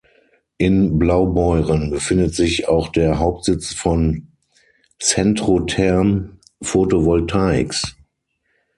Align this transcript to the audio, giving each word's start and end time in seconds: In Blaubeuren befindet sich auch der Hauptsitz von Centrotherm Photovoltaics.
In 0.57 0.97
Blaubeuren 0.97 1.91
befindet 1.91 2.33
sich 2.33 2.67
auch 2.67 2.87
der 2.87 3.19
Hauptsitz 3.19 3.71
von 3.75 4.31
Centrotherm 4.99 6.39
Photovoltaics. 6.59 7.97